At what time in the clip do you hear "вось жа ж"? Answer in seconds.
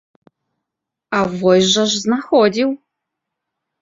1.39-2.03